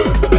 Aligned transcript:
Boom. 0.00 0.20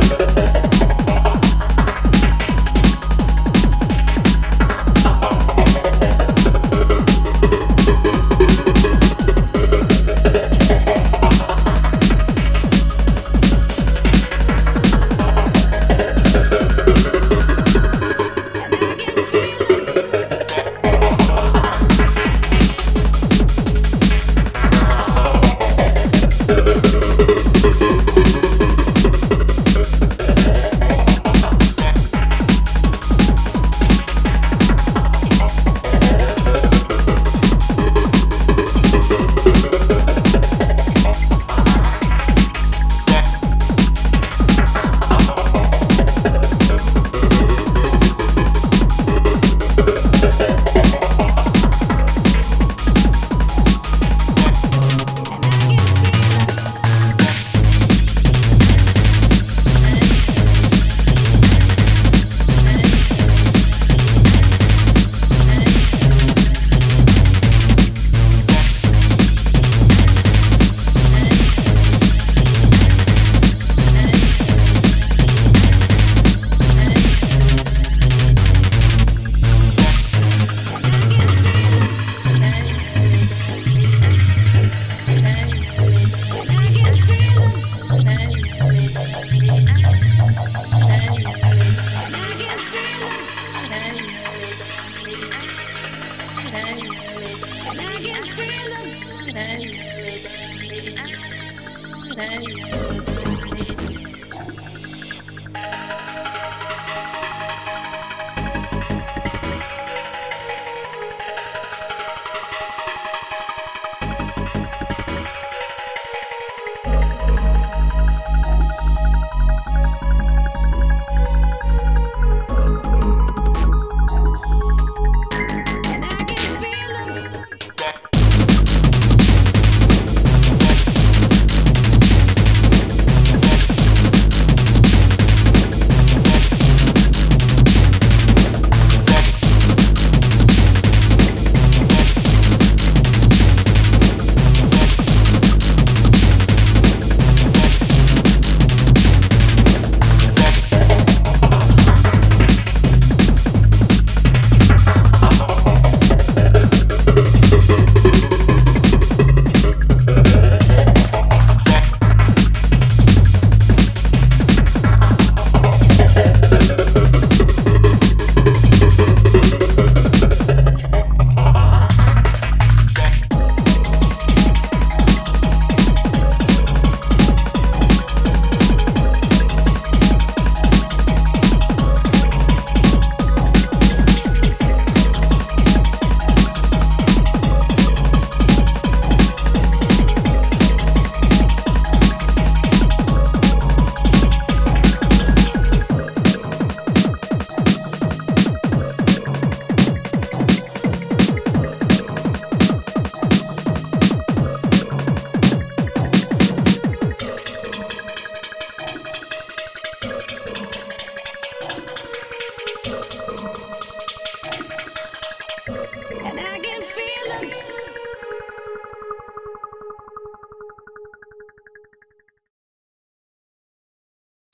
Hey. 102.17 103.40